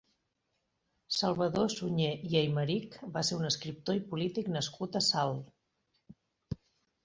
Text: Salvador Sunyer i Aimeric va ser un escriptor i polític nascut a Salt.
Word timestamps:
Salvador 1.17 1.67
Sunyer 1.73 2.15
i 2.31 2.33
Aimeric 2.41 2.97
va 3.19 3.25
ser 3.29 3.39
un 3.43 3.51
escriptor 3.53 4.01
i 4.03 4.03
polític 4.15 4.53
nascut 4.59 5.01
a 5.01 5.07
Salt. 5.13 6.61